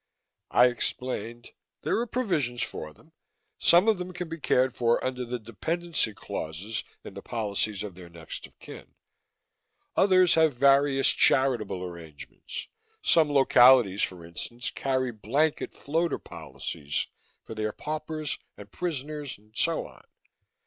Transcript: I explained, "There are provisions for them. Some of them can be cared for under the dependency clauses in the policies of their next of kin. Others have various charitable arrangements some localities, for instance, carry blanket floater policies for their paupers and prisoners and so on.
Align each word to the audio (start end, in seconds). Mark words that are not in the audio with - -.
I 0.49 0.65
explained, 0.65 1.51
"There 1.83 1.99
are 1.99 2.07
provisions 2.07 2.63
for 2.63 2.91
them. 2.91 3.11
Some 3.59 3.87
of 3.87 3.99
them 3.99 4.13
can 4.13 4.29
be 4.29 4.39
cared 4.39 4.75
for 4.75 5.05
under 5.05 5.25
the 5.25 5.37
dependency 5.37 6.15
clauses 6.15 6.83
in 7.03 7.13
the 7.13 7.21
policies 7.21 7.83
of 7.83 7.93
their 7.93 8.09
next 8.09 8.47
of 8.47 8.57
kin. 8.57 8.95
Others 9.95 10.33
have 10.33 10.55
various 10.55 11.09
charitable 11.11 11.83
arrangements 11.83 12.67
some 13.03 13.31
localities, 13.31 14.01
for 14.01 14.25
instance, 14.25 14.71
carry 14.71 15.11
blanket 15.11 15.75
floater 15.75 16.17
policies 16.17 17.05
for 17.43 17.53
their 17.53 17.71
paupers 17.71 18.39
and 18.57 18.71
prisoners 18.71 19.37
and 19.37 19.55
so 19.55 19.85
on. 19.85 20.03